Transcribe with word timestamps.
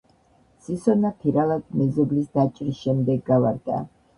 სისონა 0.67 1.11
ფირალად 1.25 1.67
მეზობლის 1.81 2.33
დაჭრის 2.39 2.83
შემდეგ 2.87 3.25
გავარდა. 3.31 3.83